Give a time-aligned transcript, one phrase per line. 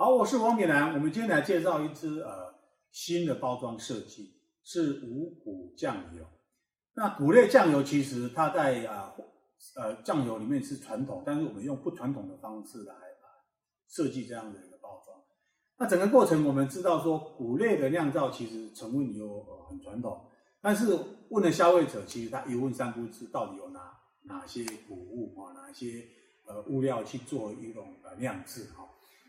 [0.00, 0.94] 好，我是王炳南。
[0.94, 2.54] 我们今天来介绍一支呃
[2.92, 4.32] 新的包装设计，
[4.62, 6.24] 是五谷酱油。
[6.94, 9.12] 那谷类酱油其实它在啊
[9.74, 13.42] 呃，酱油里面是传统，但是我们用不传统的方式来啊
[13.88, 15.20] 设计这样的一个包装。
[15.78, 20.26] 那整个过程我们知道说，谷类的酿造其实成分有呃很传统，
[20.60, 20.96] 但是
[21.30, 26.06] 问了消费者，其实他一问三不知，到底有哪哪些谷物啊，哪些
[26.46, 28.88] 呃物料去做一种呃酿制哈。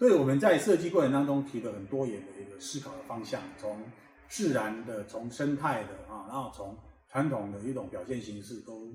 [0.00, 3.84] 所以我们在设计过程当中提了很多元的一个思考的方向，从
[4.30, 6.74] 自然的、从生态的啊，然后从
[7.06, 8.88] 传统的一种表现形式都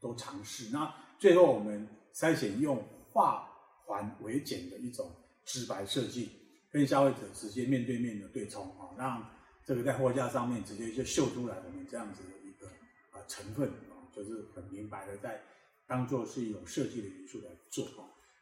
[0.00, 0.70] 都尝试。
[0.70, 2.80] 那最后我们筛选用
[3.10, 3.48] 化
[3.88, 5.10] 繁为简的一种
[5.44, 6.30] 直白设计，
[6.70, 9.28] 跟消费者直接面对面的对冲啊，让
[9.66, 12.68] 这个在货架上面直接就秀出来我们这样子的一个
[13.10, 15.42] 啊成分啊，就是很明白的在
[15.88, 17.84] 当做是一种设计的元素来做。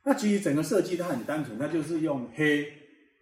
[0.03, 2.73] 那其实整个设计它很单纯，它就是用黑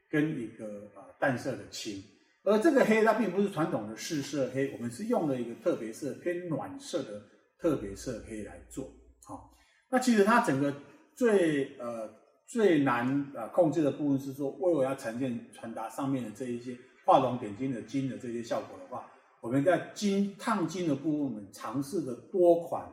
[0.08, 2.00] 跟一个啊淡色的青，
[2.44, 7.20] 而这个黑它并不是传统的四色黑，我们是用了一个特别色偏暖色的
[7.60, 8.88] 特别色黑来做。
[9.24, 9.50] 好，
[9.90, 10.72] 那其实它整个
[11.16, 12.08] 最呃
[12.46, 19.10] 最难啊控制的部分是说，为我要呈现传达上面的这一些画龙点睛的金的这些效果的话，
[19.42, 22.88] 我们在金烫金的部分，我们尝试了多款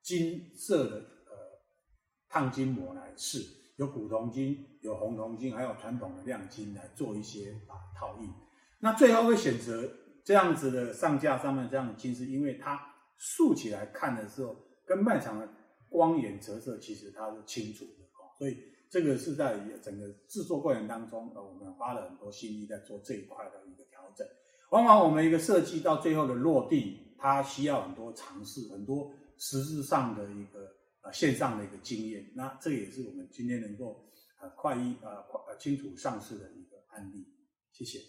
[0.00, 1.15] 金色的。
[2.36, 3.42] 烫金膜来试，
[3.76, 8.28] 有古铜金、有红铜金，还有传统的亮金来做一些啊套印。
[8.78, 9.90] 那最后会选择
[10.22, 12.78] 这样子的上架上面这样的金，是因为它
[13.16, 15.48] 竖起来看的时候，跟卖场的
[15.88, 18.28] 光源折射其实它是清楚的哦。
[18.38, 18.58] 所以
[18.90, 24.26] 这个是在整个制作过程当中，呃，我们花了很多心力在做这一块的一个调整。
[24.68, 30.65] 往往我们一个设计到最后的落地，它需要很多尝试，很多实质上的一个。
[31.12, 37.26] 线上的一个经验，那这也是我们今天能够呃快一呃快清楚上市的一个案例。
[37.72, 38.00] 谢谢。